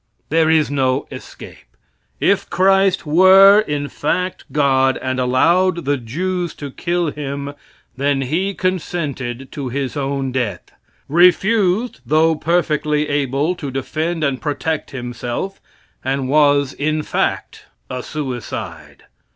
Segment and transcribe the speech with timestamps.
[0.29, 1.77] There is no escape.
[2.19, 7.53] If Christ were, in fact, God and allowed the Jews to kill Him,
[7.95, 10.71] then He consented to His own death
[11.07, 15.61] refused, though perfectly able, to defend and protect Himself,
[16.03, 19.03] and was, in fact, a suicide.